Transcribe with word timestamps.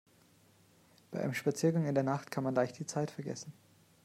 Bei 1.11 1.21
einem 1.21 1.35
Spaziergang 1.35 1.85
in 1.85 1.93
der 1.93 2.03
Nacht 2.03 2.31
kann 2.31 2.43
man 2.43 2.55
leicht 2.55 2.79
die 2.79 2.87
Zeit 2.87 3.11
vergessen. 3.11 3.53